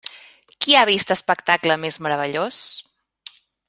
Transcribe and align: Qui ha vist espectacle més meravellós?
Qui 0.65 0.77
ha 0.77 0.85
vist 0.91 1.13
espectacle 1.17 1.79
més 1.85 2.01
meravellós? 2.07 2.67